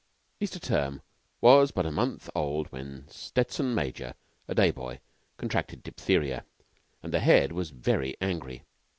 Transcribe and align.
Easter 0.39 0.57
term 0.57 1.03
was 1.41 1.69
but 1.69 1.85
a 1.85 1.91
month 1.91 2.27
old 2.33 2.65
when 2.71 3.05
Stettson 3.07 3.75
major, 3.75 4.15
a 4.47 4.55
day 4.55 4.71
boy, 4.71 4.99
contracted 5.37 5.83
diphtheria, 5.83 6.43
and 7.03 7.13
the 7.13 7.19
Head 7.19 7.51
was 7.51 7.69
very 7.69 8.15
angry. 8.19 8.63